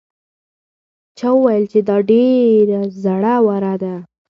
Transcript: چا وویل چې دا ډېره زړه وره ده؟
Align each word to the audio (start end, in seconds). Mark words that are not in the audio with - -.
چا 1.17 1.29
وویل 1.35 1.65
چې 1.71 1.79
دا 1.89 1.97
ډېره 2.09 2.79
زړه 3.03 3.35
وره 3.47 3.73
ده؟ 3.81 3.95